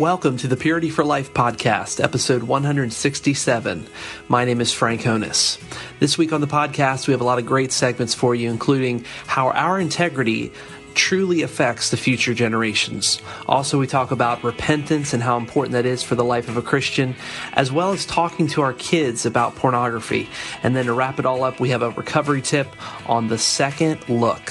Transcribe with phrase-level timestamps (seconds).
[0.00, 3.86] Welcome to the Purity for Life podcast, episode 167.
[4.26, 5.62] My name is Frank Honus.
[6.00, 9.04] This week on the podcast, we have a lot of great segments for you, including
[9.28, 10.52] how our integrity
[10.94, 13.22] truly affects the future generations.
[13.46, 16.62] Also, we talk about repentance and how important that is for the life of a
[16.62, 17.14] Christian,
[17.52, 20.28] as well as talking to our kids about pornography.
[20.64, 22.66] And then to wrap it all up, we have a recovery tip
[23.08, 24.50] on the second look.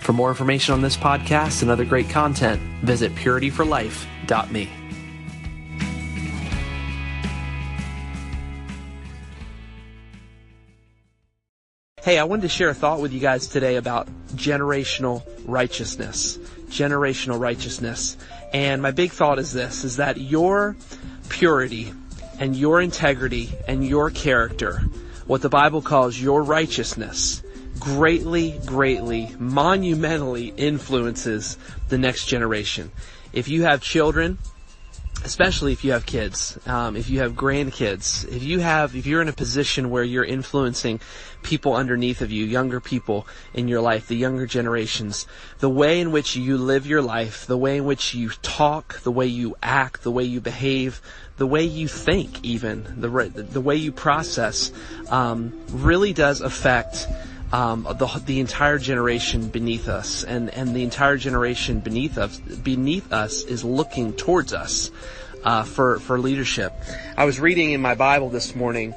[0.00, 3.14] For more information on this podcast and other great content, visit
[4.26, 4.70] purityforlife.me.
[12.02, 16.38] Hey, I wanted to share a thought with you guys today about generational righteousness.
[16.68, 18.16] Generational righteousness.
[18.54, 20.76] And my big thought is this, is that your
[21.28, 21.92] purity
[22.38, 24.78] and your integrity and your character,
[25.26, 27.42] what the Bible calls your righteousness,
[27.78, 31.58] greatly, greatly, monumentally influences
[31.90, 32.90] the next generation.
[33.32, 34.38] If you have children,
[35.24, 39.22] especially if you have kids, um, if you have grandkids, if you have, if you're
[39.22, 41.00] in a position where you're influencing
[41.42, 45.26] people underneath of you, younger people in your life, the younger generations,
[45.58, 49.12] the way in which you live your life, the way in which you talk, the
[49.12, 51.00] way you act, the way you behave,
[51.36, 54.72] the way you think, even the the way you process,
[55.10, 57.06] um, really does affect
[57.52, 63.12] um, the the entire generation beneath us, and and the entire generation beneath us beneath
[63.12, 64.90] us is looking towards us
[65.44, 66.72] uh, for for leadership.
[67.16, 68.94] I was reading in my Bible this morning,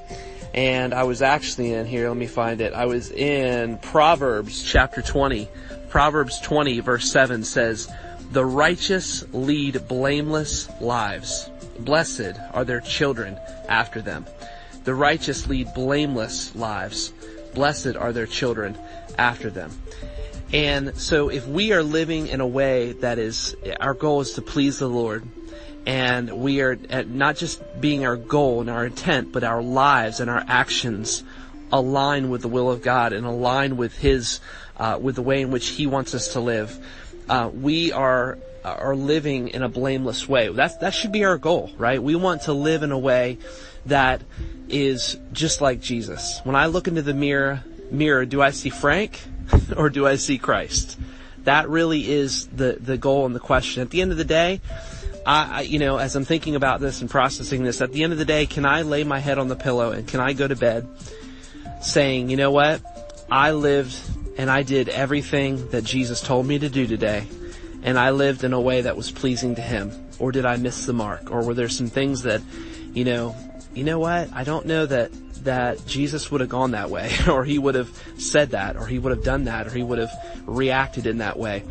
[0.53, 2.07] and I was actually in here.
[2.07, 2.73] Let me find it.
[2.73, 5.49] I was in Proverbs chapter twenty.
[5.89, 7.91] Proverbs twenty verse seven says,
[8.31, 11.49] "The righteous lead blameless lives.
[11.79, 14.27] Blessed are their children after them."
[14.83, 17.13] The righteous lead blameless lives
[17.53, 18.77] blessed are their children
[19.17, 19.71] after them.
[20.51, 24.41] And so if we are living in a way that is, our goal is to
[24.41, 25.27] please the Lord,
[25.85, 30.29] and we are not just being our goal and our intent, but our lives and
[30.29, 31.23] our actions
[31.71, 34.39] align with the will of God and align with His,
[34.77, 36.77] uh, with the way in which He wants us to live.
[37.27, 40.47] Uh, we are Uh, are living in a blameless way.
[40.47, 42.01] That's that should be our goal, right?
[42.01, 43.37] We want to live in a way
[43.87, 44.21] that
[44.69, 46.39] is just like Jesus.
[46.45, 49.19] When I look into the mirror, mirror, do I see Frank
[49.75, 50.97] or do I see Christ?
[51.43, 53.81] That really is the, the goal and the question.
[53.81, 54.61] At the end of the day,
[55.25, 58.13] I, I, you know, as I'm thinking about this and processing this, at the end
[58.13, 60.47] of the day, can I lay my head on the pillow and can I go
[60.47, 60.87] to bed
[61.81, 62.81] saying, you know what?
[63.29, 63.93] I lived
[64.37, 67.27] and I did everything that Jesus told me to do today
[67.83, 69.91] and I lived in a way that was pleasing to Him?
[70.19, 71.31] Or did I miss the mark?
[71.31, 72.41] Or were there some things that,
[72.93, 73.35] you know,
[73.73, 74.31] you know what?
[74.33, 75.11] I don't know that
[75.43, 78.97] that Jesus would have gone that way, or he would have said that, or he
[78.97, 80.11] would have done that, or he would have
[80.45, 81.63] reacted in that way.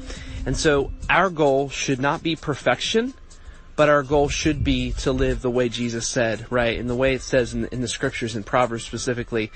[0.45, 3.15] And so our goal should not be perfection,
[3.77, 6.77] but our goal should be to live the way Jesus said, right?
[6.77, 9.51] In the way it says in, in the scriptures, in Proverbs specifically,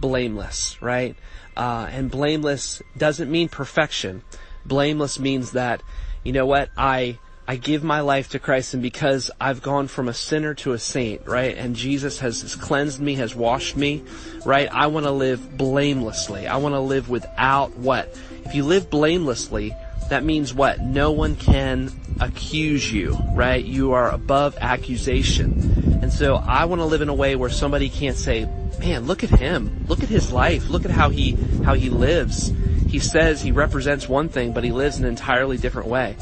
[0.00, 1.16] blameless, right?
[1.56, 4.22] Uh, and blameless doesn't mean perfection.
[4.64, 5.82] Blameless means that,
[6.24, 10.08] you know what, I, I give my life to Christ and because I've gone from
[10.08, 11.56] a sinner to a saint, right?
[11.56, 14.02] And Jesus has, has cleansed me, has washed me,
[14.44, 14.68] right?
[14.72, 16.46] I want to live blamelessly.
[16.46, 18.16] I want to live without what?
[18.44, 19.74] If you live blamelessly,
[20.08, 20.80] that means what?
[20.80, 21.90] No one can
[22.20, 23.64] accuse you, right?
[23.64, 25.98] You are above accusation.
[26.02, 28.44] And so I want to live in a way where somebody can't say,
[28.78, 29.84] man, look at him.
[29.88, 30.68] Look at his life.
[30.68, 31.32] Look at how he,
[31.64, 32.52] how he lives.
[32.92, 36.14] He says he represents one thing, but he lives an entirely different way.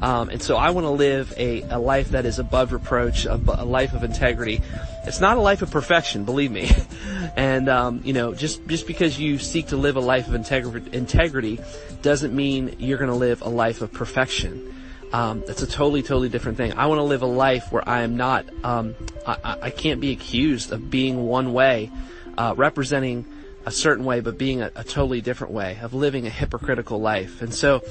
[0.00, 3.34] Um, and so I want to live a, a life that is above reproach, a,
[3.34, 4.62] a, life of integrity.
[5.04, 6.70] It's not a life of perfection, believe me.
[7.36, 10.88] and um, you know, just just because you seek to live a life of integrity,
[10.96, 11.60] integrity
[12.00, 14.74] doesn't mean you're going to live a life of perfection.
[15.12, 16.72] Um, that's a totally, totally different thing.
[16.72, 18.94] I want to live a life where I am not, um,
[19.26, 21.92] I, I, can't be accused of being one way,
[22.36, 23.24] uh, representing
[23.66, 27.42] a certain way, but being a, a totally different way, of living a hypocritical life.
[27.42, 27.82] And so,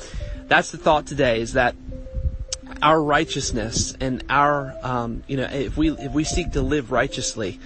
[0.48, 1.76] that's the thought today: is that
[2.82, 7.60] our righteousness and our, um, you know, if we if we seek to live righteously,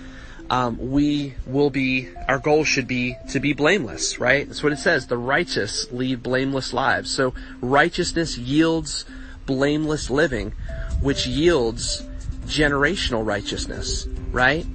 [0.49, 2.09] um, we will be.
[2.27, 4.47] Our goal should be to be blameless, right?
[4.47, 5.07] That's what it says.
[5.07, 7.11] The righteous lead blameless lives.
[7.11, 9.05] So righteousness yields
[9.45, 10.53] blameless living,
[11.01, 12.03] which yields
[12.45, 14.65] generational righteousness, right?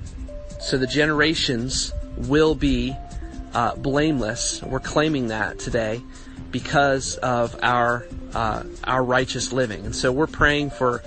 [0.61, 2.97] So the generations will be
[3.55, 4.63] uh, blameless.
[4.63, 6.03] We're claiming that today
[6.51, 9.85] because of our uh, our righteous living.
[9.87, 11.03] And so we're praying for,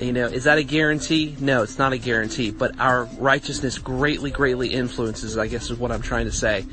[0.00, 1.36] you know, is that a guarantee?
[1.40, 2.50] No, it's not a guarantee.
[2.50, 5.38] But our righteousness greatly, greatly influences.
[5.38, 6.66] I guess is what I'm trying to say.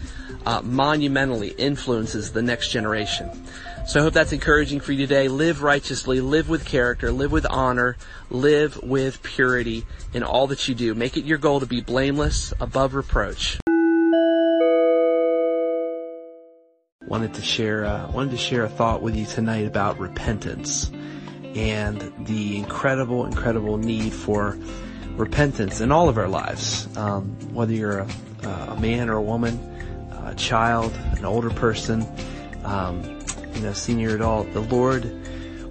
[0.46, 3.30] Uh, monumentally influences the next generation.
[3.88, 5.28] So I hope that's encouraging for you today.
[5.28, 7.98] Live righteously, live with character, live with honor,
[8.30, 10.94] live with purity in all that you do.
[10.94, 13.60] Make it your goal to be blameless, above reproach.
[17.09, 20.91] Wanted to share, uh, wanted to share a thought with you tonight about repentance
[21.56, 24.56] and the incredible, incredible need for
[25.15, 26.88] repentance in all of our lives.
[26.95, 28.07] Um, whether you're a,
[28.44, 29.57] a, man or a woman,
[30.23, 32.06] a child, an older person,
[32.63, 33.01] um,
[33.56, 35.11] you know, senior adult, the Lord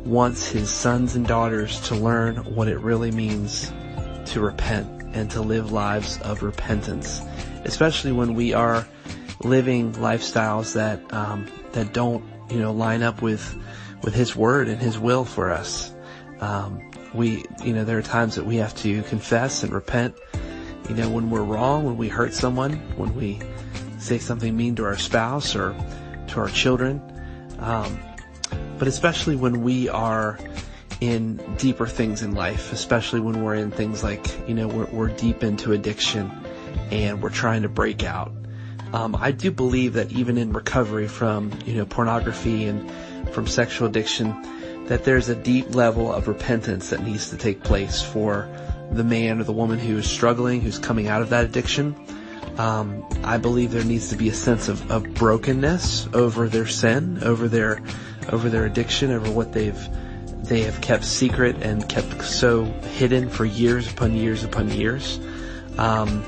[0.04, 3.72] wants His sons and daughters to learn what it really means
[4.26, 7.22] to repent and to live lives of repentance,
[7.64, 8.84] especially when we are
[9.40, 13.56] living lifestyles that um, that don't, you know, line up with
[14.02, 15.92] with His Word and His will for us.
[16.40, 20.14] Um, we, you know, there are times that we have to confess and repent.
[20.88, 23.40] You know, when we're wrong, when we hurt someone, when we
[23.98, 25.74] say something mean to our spouse or
[26.28, 27.02] to our children,
[27.58, 27.98] um,
[28.78, 30.38] but especially when we are
[31.00, 35.08] in deeper things in life, especially when we're in things like, you know, we're, we're
[35.08, 36.30] deep into addiction
[36.90, 38.32] and we're trying to break out.
[38.92, 42.90] Um, I do believe that even in recovery from, you know, pornography and
[43.32, 44.34] from sexual addiction,
[44.86, 48.48] that there's a deep level of repentance that needs to take place for
[48.90, 51.94] the man or the woman who is struggling, who's coming out of that addiction.
[52.56, 57.22] Um, I believe there needs to be a sense of, of brokenness over their sin,
[57.22, 57.82] over their,
[58.30, 59.78] over their addiction, over what they've,
[60.44, 65.20] they have kept secret and kept so hidden for years upon years upon years.
[65.76, 66.24] Um,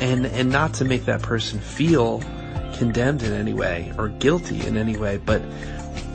[0.00, 2.22] and, and not to make that person feel
[2.74, 5.42] condemned in any way or guilty in any way, but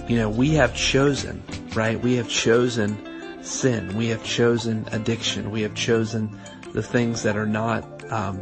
[0.07, 1.41] you know, we have chosen,
[1.73, 1.99] right?
[1.99, 3.95] We have chosen sin.
[3.95, 5.51] We have chosen addiction.
[5.51, 6.37] We have chosen
[6.73, 8.39] the things that are not, um,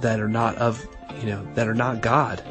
[0.00, 0.86] that are not of,
[1.20, 2.42] you know, that are not God,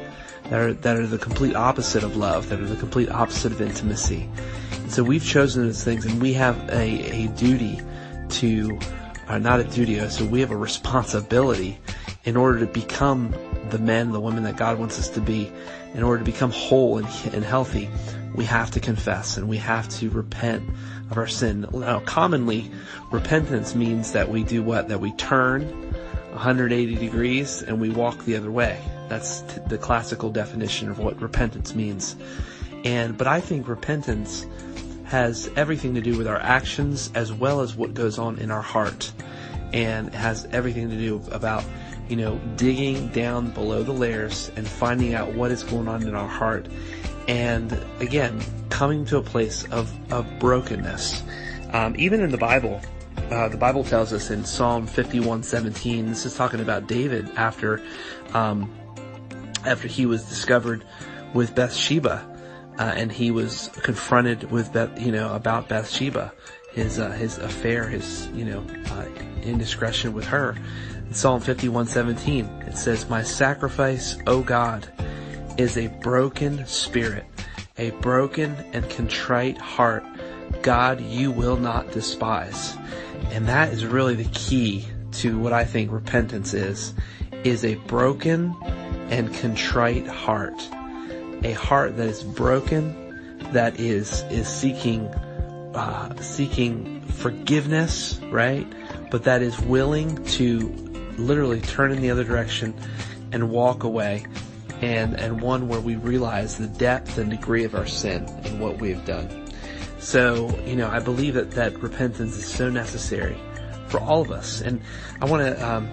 [0.49, 3.61] that are, that are the complete opposite of love, that are the complete opposite of
[3.61, 4.29] intimacy.
[4.71, 7.81] And so we've chosen those things and we have a, a duty
[8.29, 8.79] to,
[9.27, 11.79] uh, not a duty, so we have a responsibility
[12.25, 13.33] in order to become
[13.69, 15.51] the men, the women that God wants us to be,
[15.93, 17.89] in order to become whole and, and healthy,
[18.35, 20.67] we have to confess and we have to repent
[21.09, 21.65] of our sin.
[21.71, 22.69] Now, commonly,
[23.11, 24.89] repentance means that we do what?
[24.89, 25.63] That we turn
[26.31, 28.79] 180 degrees and we walk the other way.
[29.07, 32.15] That's t- the classical definition of what repentance means.
[32.83, 34.45] And, but I think repentance
[35.05, 38.61] has everything to do with our actions as well as what goes on in our
[38.61, 39.11] heart.
[39.71, 41.63] And has everything to do about,
[42.09, 46.15] you know, digging down below the layers and finding out what is going on in
[46.15, 46.67] our heart
[47.27, 51.23] and again, coming to a place of, of brokenness.
[51.73, 52.81] Um, even in the Bible,
[53.31, 56.07] uh, the Bible tells us in Psalm 51:17.
[56.07, 57.81] This is talking about David after,
[58.33, 58.71] um,
[59.65, 60.85] after he was discovered
[61.33, 62.31] with Bathsheba,
[62.77, 66.31] uh, and he was confronted with Beth, you know, about Bathsheba,
[66.73, 69.05] his uh, his affair, his you know, uh,
[69.41, 70.55] indiscretion with her.
[71.07, 74.87] In Psalm 51:17, it says, "My sacrifice, O God."
[75.57, 77.25] is a broken spirit,
[77.77, 80.03] a broken and contrite heart.
[80.61, 82.75] God, you will not despise.
[83.31, 86.93] And that is really the key to what I think repentance is,
[87.43, 88.55] is a broken
[89.09, 90.61] and contrite heart.
[91.43, 95.07] A heart that is broken, that is, is seeking,
[95.73, 98.67] uh, seeking forgiveness, right?
[99.09, 100.84] But that is willing to
[101.17, 102.73] literally turn in the other direction
[103.31, 104.25] and walk away
[104.81, 108.79] and, and one where we realize the depth and degree of our sin and what
[108.79, 109.47] we have done.
[109.99, 113.37] So, you know, I believe that, that repentance is so necessary
[113.87, 114.61] for all of us.
[114.61, 114.81] And
[115.21, 115.89] I want to um,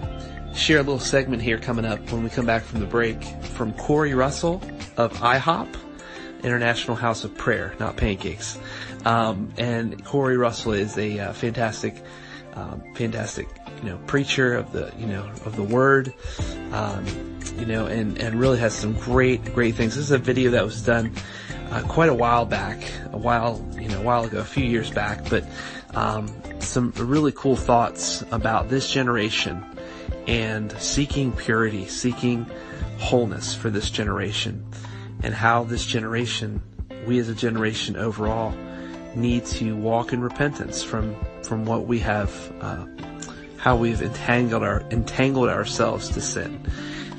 [0.53, 3.73] share a little segment here coming up when we come back from the break from
[3.73, 4.61] Corey Russell
[4.97, 5.75] of IHOP,
[6.43, 8.59] International House of Prayer, not pancakes.
[9.05, 11.95] Um, and Corey Russell is a uh, fantastic,
[12.53, 13.47] um, fantastic,
[13.81, 16.13] you know, preacher of the, you know, of the word.
[16.71, 17.05] Um,
[17.57, 19.95] you know, and, and really has some great, great things.
[19.95, 21.11] This is a video that was done
[21.69, 22.81] uh, quite a while back,
[23.11, 25.45] a while, you know, a while ago, a few years back, but
[25.93, 26.27] um,
[26.59, 29.63] some really cool thoughts about this generation
[30.27, 32.49] and seeking purity, seeking
[32.97, 34.65] wholeness for this generation,
[35.21, 36.61] and how this generation,
[37.05, 38.53] we as a generation overall,
[39.15, 42.85] need to walk in repentance from from what we have, uh,
[43.57, 46.65] how we've entangled our entangled ourselves to sin.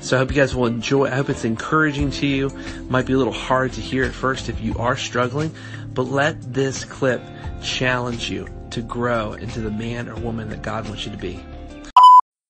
[0.01, 1.07] So I hope you guys will enjoy.
[1.07, 2.51] I hope it's encouraging to you.
[2.89, 5.53] Might be a little hard to hear at first if you are struggling,
[5.93, 7.21] but let this clip
[7.63, 11.43] challenge you to grow into the man or woman that God wants you to be.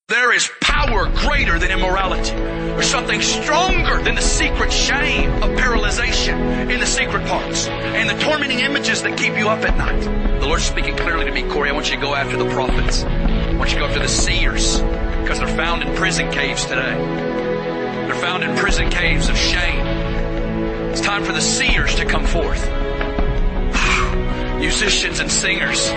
[0.08, 2.65] There is power greater than immorality.
[2.76, 8.22] There's something stronger than the secret shame of paralyzation in the secret parts and the
[8.22, 10.02] tormenting images that keep you up at night.
[10.42, 11.70] The Lord's speaking clearly to me, Corey.
[11.70, 13.04] I want you to go after the prophets.
[13.04, 16.96] I want you to go after the seers because they're found in prison caves today.
[16.96, 19.86] They're found in prison caves of shame.
[20.92, 22.70] It's time for the seers to come forth.
[24.60, 25.92] Musicians and singers.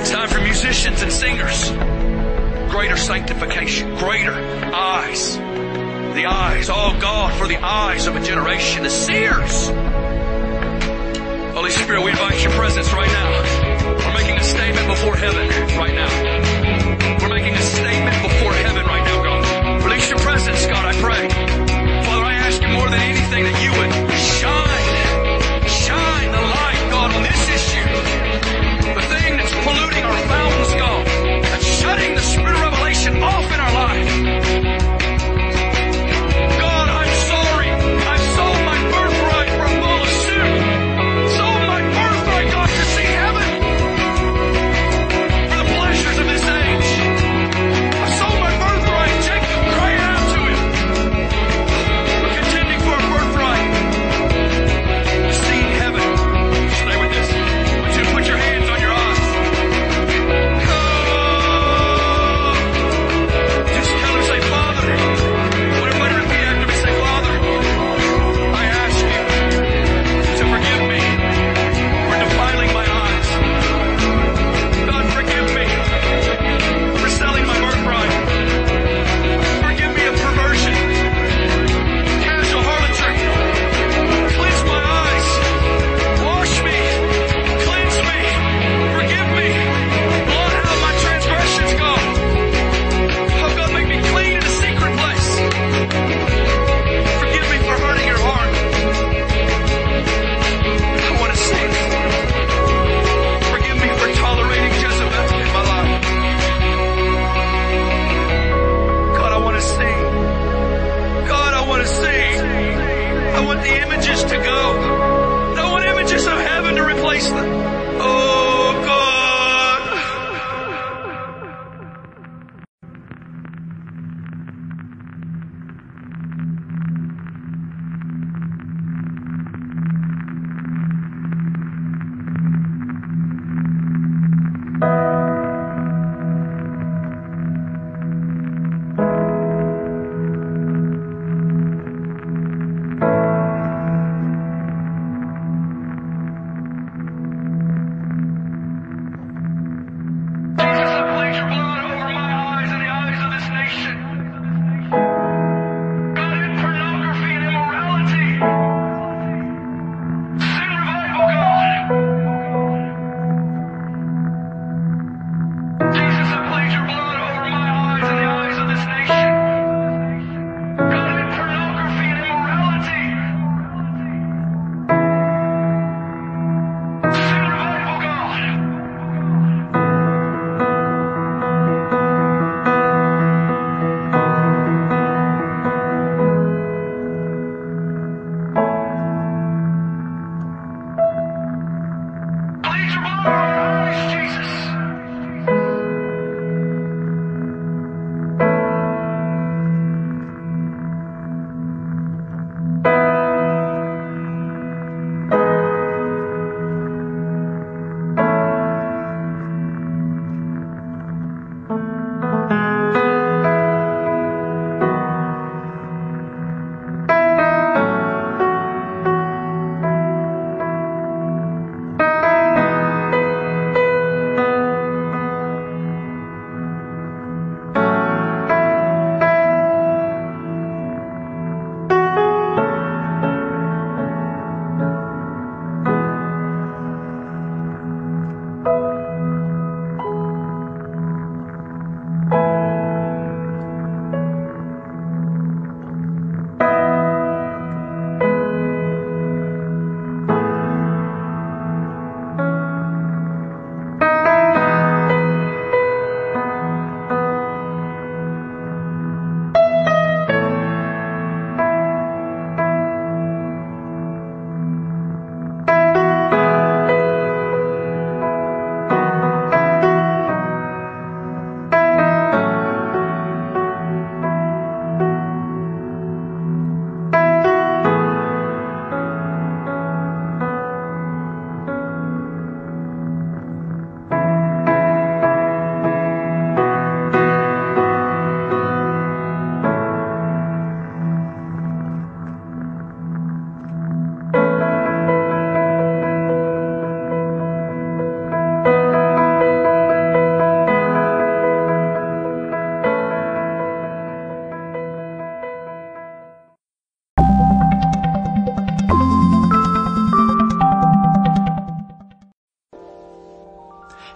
[0.00, 1.97] It's time for musicians and singers.
[2.78, 5.36] Greater sanctification, greater eyes.
[5.36, 9.66] The eyes, oh God, for the eyes of a generation, the seers.
[11.56, 13.98] Holy Spirit, we invite your presence right now.
[13.98, 17.18] We're making a statement before heaven right now.
[17.20, 19.84] We're making a statement before heaven right now, God.
[19.84, 21.47] Release your presence, God, I pray.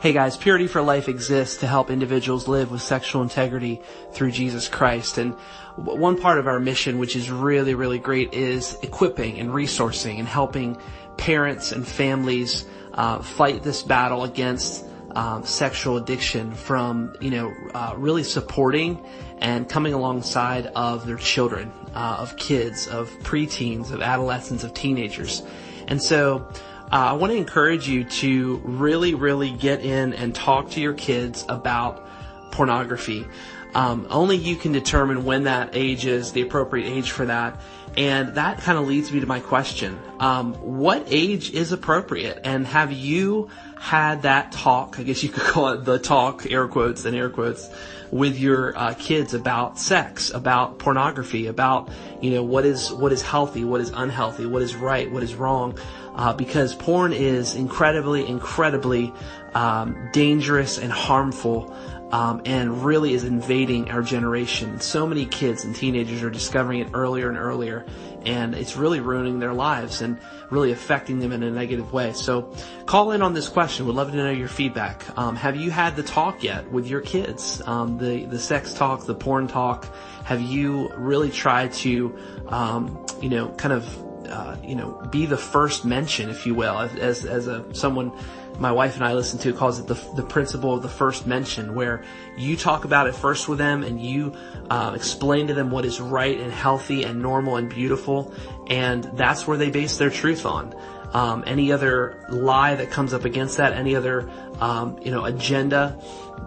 [0.02, 3.80] Hey guys, Purity for Life exists to help individuals live with sexual integrity
[4.10, 5.16] through Jesus Christ.
[5.16, 5.34] And
[5.76, 10.26] one part of our mission, which is really, really great, is equipping and resourcing and
[10.26, 10.76] helping
[11.18, 17.94] parents and families uh, fight this battle against um, sexual addiction from, you know, uh,
[17.96, 19.06] really supporting
[19.38, 25.44] and coming alongside of their children, uh, of kids, of preteens, of adolescents, of teenagers.
[25.86, 26.50] And so,
[26.92, 31.44] I want to encourage you to really, really get in and talk to your kids
[31.48, 32.06] about
[32.50, 33.26] pornography.
[33.74, 37.60] Um, only you can determine when that age is the appropriate age for that.
[37.96, 39.98] And that kind of leads me to my question.
[40.20, 42.40] Um, what age is appropriate?
[42.44, 44.98] And have you had that talk?
[44.98, 47.70] I guess you could call it the talk, air quotes and air quotes,
[48.12, 51.88] with your uh, kids about sex, about pornography, about
[52.20, 55.34] you know what is what is healthy, what is unhealthy, what is right, what is
[55.34, 55.76] wrong
[56.14, 59.12] uh, because porn is incredibly, incredibly
[59.54, 61.74] um, dangerous and harmful.
[62.12, 64.80] Um, and really is invading our generation.
[64.80, 67.86] So many kids and teenagers are discovering it earlier and earlier,
[68.26, 70.18] and it's really ruining their lives and
[70.50, 72.12] really affecting them in a negative way.
[72.12, 72.54] So,
[72.84, 73.86] call in on this question.
[73.86, 75.06] We'd love to know your feedback.
[75.18, 77.62] Um, have you had the talk yet with your kids?
[77.66, 79.86] Um, the the sex talk, the porn talk.
[80.24, 82.16] Have you really tried to,
[82.48, 86.78] um, you know, kind of uh, you know, be the first mention, if you will,
[86.78, 88.12] as as a someone
[88.58, 91.74] my wife and I listen to calls it the the principle of the first mention,
[91.74, 92.04] where
[92.36, 94.34] you talk about it first with them and you
[94.70, 98.32] uh, explain to them what is right and healthy and normal and beautiful,
[98.68, 100.74] and that's where they base their truth on.
[101.12, 106.00] Um, any other lie that comes up against that, any other um, you know agenda,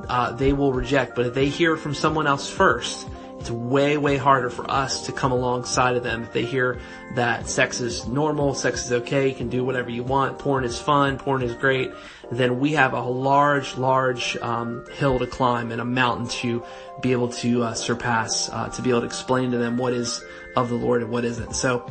[0.10, 1.16] uh, they will reject.
[1.16, 3.08] But if they hear from someone else first,
[3.46, 6.80] it's way, way harder for us to come alongside of them if they hear
[7.14, 10.80] that sex is normal, sex is okay, you can do whatever you want, porn is
[10.80, 11.92] fun, porn is great.
[12.32, 16.64] Then we have a large, large um, hill to climb and a mountain to
[17.02, 20.24] be able to uh, surpass, uh, to be able to explain to them what is
[20.56, 21.56] of the Lord and what isn't.
[21.56, 21.88] So,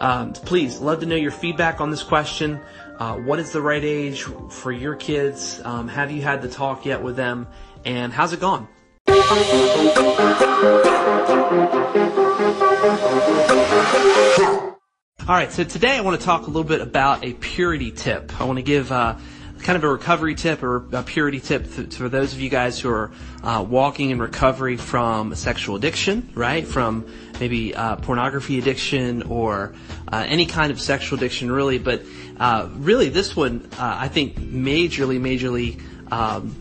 [0.00, 2.60] um, please, love to know your feedback on this question.
[2.98, 5.62] Uh, what is the right age for your kids?
[5.64, 7.46] Um, have you had the talk yet with them?
[7.86, 8.68] And how's it gone?
[9.30, 9.36] All
[15.28, 18.40] right, so today I want to talk a little bit about a purity tip.
[18.40, 19.14] I want to give uh,
[19.60, 22.80] kind of a recovery tip or a purity tip th- for those of you guys
[22.80, 23.12] who are
[23.44, 26.66] uh, walking in recovery from sexual addiction, right?
[26.66, 27.06] From
[27.38, 29.76] maybe uh, pornography addiction or
[30.12, 31.78] uh, any kind of sexual addiction, really.
[31.78, 32.02] But
[32.40, 35.80] uh, really, this one uh, I think majorly, majorly.
[36.10, 36.56] Um,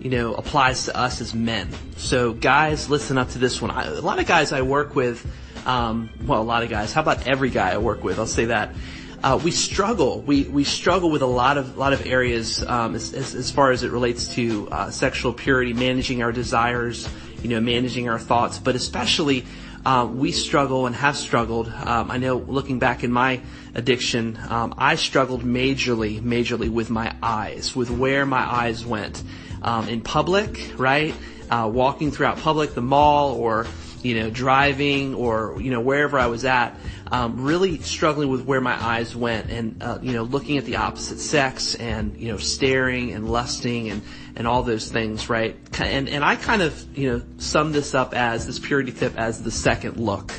[0.00, 1.68] you know, applies to us as men.
[1.96, 3.70] So guys, listen up to this one.
[3.70, 5.24] I, a lot of guys I work with,
[5.66, 6.92] um, well, a lot of guys.
[6.92, 8.18] How about every guy I work with?
[8.18, 8.74] I'll say that.
[9.22, 10.22] Uh, we struggle.
[10.22, 13.70] We we struggle with a lot of lot of areas um, as, as, as far
[13.70, 17.06] as it relates to uh, sexual purity, managing our desires,
[17.42, 19.44] you know, managing our thoughts, but especially.
[19.82, 21.66] Uh, we struggle and have struggled.
[21.66, 23.40] Um, I know looking back in my
[23.74, 29.22] addiction, um, I struggled majorly, majorly with my eyes, with where my eyes went
[29.62, 31.14] um, in public, right?
[31.50, 33.66] Uh, walking throughout public, the mall, or
[34.02, 36.76] you know, driving, or you know, wherever I was at,
[37.10, 40.76] um, really struggling with where my eyes went, and uh, you know, looking at the
[40.76, 44.02] opposite sex, and you know, staring and lusting, and
[44.36, 45.56] and all those things, right?
[45.78, 49.42] And and I kind of you know sum this up as this purity tip as
[49.42, 50.32] the second look.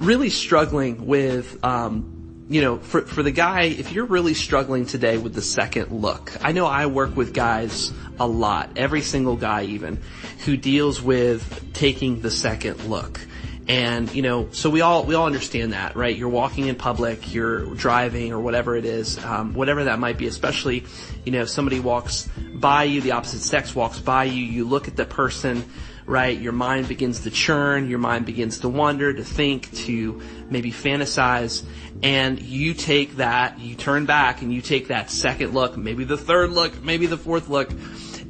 [0.00, 2.15] Really struggling with um,
[2.48, 6.32] you know, for, for the guy, if you're really struggling today with the second look,
[6.42, 10.00] I know I work with guys a lot, every single guy even,
[10.44, 13.20] who deals with taking the second look.
[13.68, 16.16] And, you know, so we all, we all understand that, right?
[16.16, 20.28] You're walking in public, you're driving or whatever it is, um, whatever that might be,
[20.28, 20.84] especially,
[21.24, 24.86] you know, if somebody walks by you, the opposite sex walks by you, you look
[24.86, 25.68] at the person,
[26.06, 26.40] right?
[26.40, 31.64] Your mind begins to churn, your mind begins to wonder, to think, to maybe fantasize,
[32.02, 36.16] and you take that, you turn back and you take that second look, maybe the
[36.16, 37.70] third look, maybe the fourth look,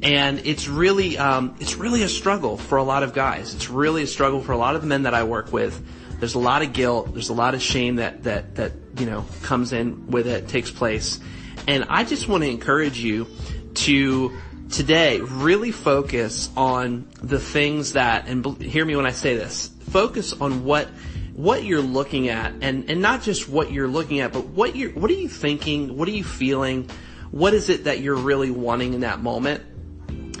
[0.01, 3.53] and it's really, um, it's really a struggle for a lot of guys.
[3.53, 5.85] It's really a struggle for a lot of the men that I work with.
[6.19, 9.25] There's a lot of guilt, there's a lot of shame that, that, that, you know,
[9.43, 11.19] comes in with it, takes place.
[11.67, 13.27] And I just want to encourage you
[13.75, 14.35] to
[14.71, 20.33] today really focus on the things that, and hear me when I say this, focus
[20.33, 20.89] on what
[21.33, 24.89] what you're looking at and, and not just what you're looking at, but what you're,
[24.93, 25.95] what are you thinking?
[25.95, 26.89] What are you feeling?
[27.29, 29.63] What is it that you're really wanting in that moment?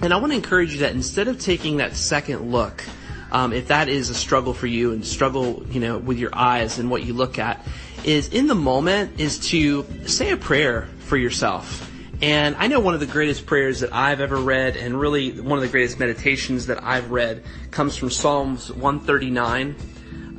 [0.01, 2.83] And I want to encourage you that instead of taking that second look,
[3.31, 6.79] um, if that is a struggle for you and struggle, you know, with your eyes
[6.79, 7.63] and what you look at,
[8.03, 11.86] is in the moment is to say a prayer for yourself
[12.21, 15.59] And I know one of the greatest prayers that I've ever read, and really one
[15.59, 19.75] of the greatest meditations that I've read, comes from Psalms 139.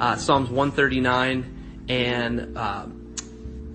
[0.01, 2.87] Uh, Psalms 139, and uh,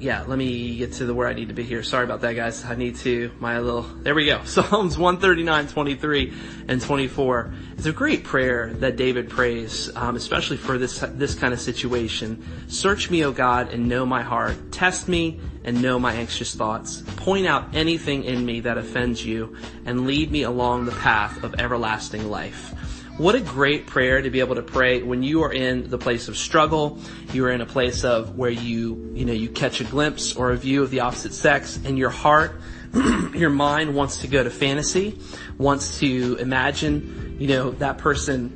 [0.03, 1.81] yeah, let me get to the where I need to be here.
[1.81, 2.65] Sorry about that, guys.
[2.65, 4.43] I need to, my little, there we go.
[4.45, 6.33] Psalms 139, 23,
[6.67, 7.53] and 24.
[7.77, 12.45] It's a great prayer that David prays, um, especially for this, this kind of situation.
[12.67, 14.73] Search me, O God, and know my heart.
[14.73, 17.01] Test me and know my anxious thoughts.
[17.15, 21.55] Point out anything in me that offends you and lead me along the path of
[21.61, 22.73] everlasting life.
[23.17, 26.29] What a great prayer to be able to pray when you are in the place
[26.29, 26.97] of struggle.
[27.31, 30.49] You are in a place of where you, you know, you catch a glimpse or
[30.49, 32.59] a view of the opposite sex and your heart,
[33.35, 35.19] your mind wants to go to fantasy,
[35.59, 38.55] wants to imagine, you know, that person,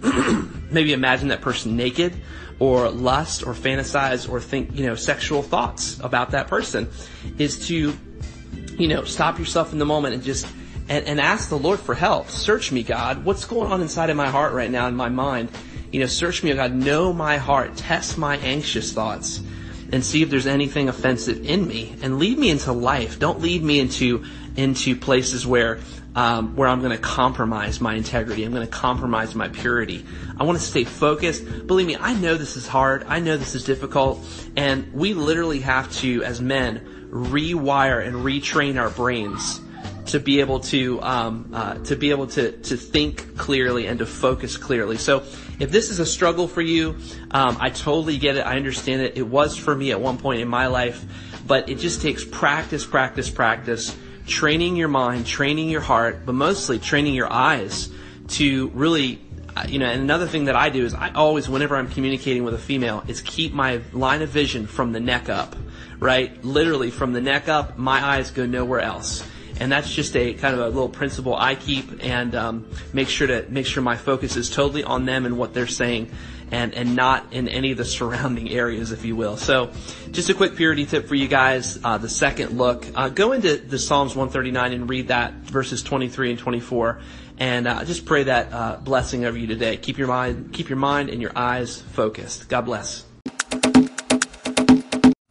[0.72, 2.16] maybe imagine that person naked
[2.58, 6.90] or lust or fantasize or think, you know, sexual thoughts about that person
[7.38, 7.96] is to,
[8.80, 10.48] you know, stop yourself in the moment and just
[10.90, 12.30] and, and ask the Lord for help.
[12.30, 13.26] Search me, God.
[13.26, 15.50] What's going on inside of my heart right now in my mind?
[15.92, 16.74] You know, search me, God.
[16.74, 17.76] Know my heart.
[17.76, 19.42] Test my anxious thoughts
[19.92, 23.20] and see if there's anything offensive in me and lead me into life.
[23.20, 25.80] Don't lead me into, into places where,
[26.16, 28.44] um, where I'm going to compromise my integrity.
[28.44, 30.06] I'm going to compromise my purity.
[30.38, 31.68] I want to stay focused.
[31.68, 33.06] Believe me, I know this is hard.
[33.08, 34.20] I know this is difficult.
[34.58, 39.62] And we literally have to, as men, rewire and retrain our brains
[40.08, 44.06] to be able to um, uh, to be able to to think clearly and to
[44.06, 44.98] focus clearly.
[44.98, 45.24] So
[45.60, 46.98] if this is a struggle for you,
[47.32, 48.42] um, I totally get it.
[48.46, 49.18] I understand it.
[49.18, 51.04] It was for me at one point in my life,
[51.46, 56.80] but it just takes practice, practice, practice, training your mind, training your heart, but mostly
[56.80, 57.90] training your eyes
[58.30, 59.22] to really
[59.56, 62.44] uh, you know, and another thing that I do is I always, whenever I'm communicating
[62.44, 65.56] with a female, is keep my line of vision from the neck up,
[66.00, 66.44] right?
[66.46, 69.24] Literally from the neck up, my eyes go nowhere else
[69.60, 73.28] and that's just a kind of a little principle I keep and um, make sure
[73.28, 76.12] to make sure my focus is totally on them and what they're saying
[76.52, 79.38] and and not in any of the surrounding areas if you will.
[79.38, 79.72] So
[80.12, 82.86] just a quick purity tip for you guys uh, the second look.
[82.96, 87.02] Uh, go into the psalms 139 and read that verses 23 and 24
[87.40, 89.78] and uh, just pray that uh, blessing over you today.
[89.78, 92.50] Keep your mind keep your mind and your eyes focused.
[92.50, 93.06] God bless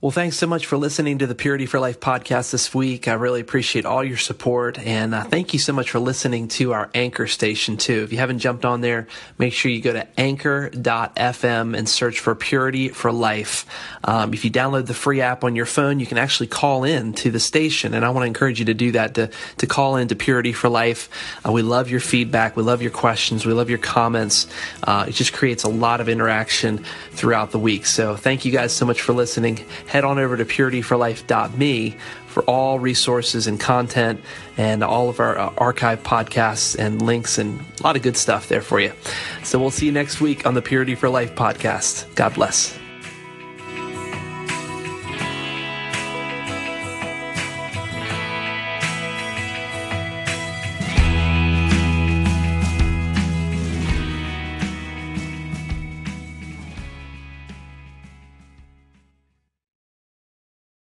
[0.03, 3.09] well, thanks so much for listening to the Purity for Life podcast this week.
[3.09, 4.79] I really appreciate all your support.
[4.79, 8.03] And uh, thank you so much for listening to our Anchor station, too.
[8.03, 9.07] If you haven't jumped on there,
[9.39, 13.65] make sure you go to anchor.fm and search for Purity for Life.
[14.05, 17.15] Um, if you download the free app on your phone, you can actually call in
[17.15, 17.95] to the station.
[17.95, 20.53] And I want to encourage you to do that, to, to call in to Purity
[20.53, 21.09] for Life.
[21.43, 22.55] Uh, we love your feedback.
[22.55, 23.47] We love your questions.
[23.47, 24.47] We love your comments.
[24.83, 27.87] Uh, it just creates a lot of interaction throughout the week.
[27.87, 31.97] So thank you guys so much for listening head on over to purityforlife.me
[32.27, 34.21] for all resources and content
[34.57, 38.49] and all of our uh, archive podcasts and links and a lot of good stuff
[38.49, 38.93] there for you.
[39.43, 42.15] So we'll see you next week on the Purity for Life podcast.
[42.15, 42.86] God bless.